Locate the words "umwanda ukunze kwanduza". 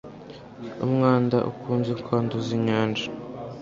0.85-2.49